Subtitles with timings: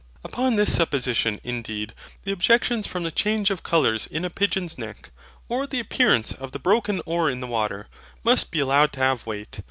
[0.23, 1.93] Upon this supposition, indeed,
[2.23, 5.11] the objections from the change of colours in a pigeon's neck,
[5.47, 7.87] or the appearance of the broken oar in the water,
[8.23, 9.59] must be allowed to have weight.